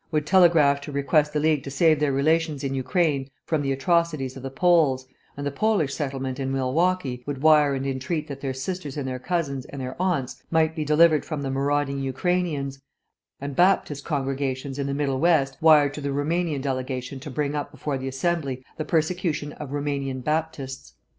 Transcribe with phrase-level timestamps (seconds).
[0.09, 4.35] would telegraph to request the League to save their relations in Ukraine from the atrocities
[4.35, 5.05] of the Poles,
[5.37, 9.19] and the Polish settlement in Milwaukee would wire and entreat that their sisters and their
[9.19, 12.81] cousins and their aunts might be delivered from the marauding Ukrainians,
[13.39, 17.69] and Baptist congregations in the Middle West wired to the Roumanian delegation to bring up
[17.69, 20.93] before the Assembly the persecution of Roumanian Baptists.